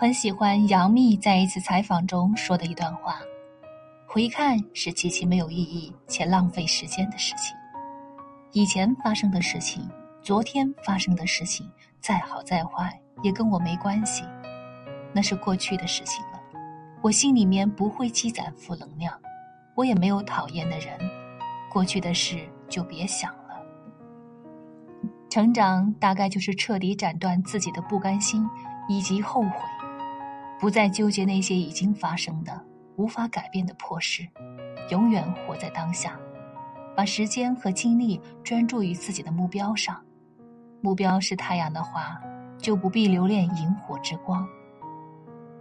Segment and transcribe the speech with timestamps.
[0.00, 3.20] 很喜欢杨幂在一次采访中说的一段话
[4.08, 7.54] ：“回看是极其没有意义且浪费时间的事情。
[8.52, 9.86] 以前发生的事情，
[10.22, 14.24] 昨天发生的事情，再好再坏也跟我没关系，
[15.12, 16.40] 那是过去的事情了。
[17.02, 19.14] 我心里面不会积攒负能量，
[19.74, 20.98] 我也没有讨厌的人，
[21.70, 23.60] 过去的事就别想了。
[25.28, 28.48] 成长大概就是彻底斩断自己的不甘心
[28.88, 29.50] 以及后悔。”
[30.60, 32.62] 不再纠结那些已经发生的、
[32.96, 34.28] 无法改变的破事，
[34.90, 36.20] 永远活在当下，
[36.94, 39.98] 把时间和精力专注于自己的目标上。
[40.82, 42.20] 目标是太阳的话，
[42.58, 44.46] 就不必留恋萤火之光。